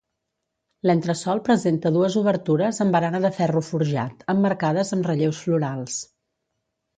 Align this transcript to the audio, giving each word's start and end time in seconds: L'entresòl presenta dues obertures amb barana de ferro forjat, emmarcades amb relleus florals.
L'entresòl 0.89 1.41
presenta 1.49 1.91
dues 1.97 2.15
obertures 2.21 2.79
amb 2.85 2.95
barana 2.97 3.21
de 3.27 3.31
ferro 3.41 3.63
forjat, 3.67 4.25
emmarcades 4.35 4.95
amb 4.99 5.11
relleus 5.11 5.45
florals. 5.45 6.01